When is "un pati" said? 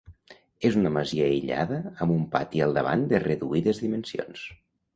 2.15-2.65